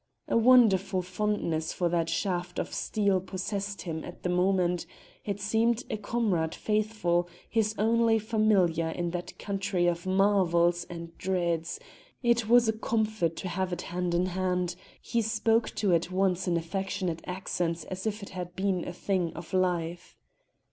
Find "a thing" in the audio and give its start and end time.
18.87-19.31